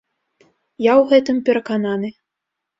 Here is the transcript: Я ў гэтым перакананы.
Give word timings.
Я 0.85 0.93
ў 1.01 1.13
гэтым 1.13 1.45
перакананы. 1.53 2.15